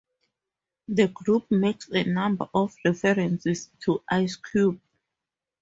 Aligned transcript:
The 0.87 1.09
group 1.09 1.51
makes 1.51 1.87
a 1.91 2.03
number 2.05 2.49
of 2.55 2.73
references 2.83 3.69
to 3.81 4.01
Ice 4.09 4.35
Cube. 4.35 4.81